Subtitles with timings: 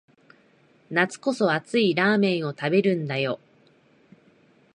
[0.89, 3.39] 夏こそ熱いラーメンを食べるんだよ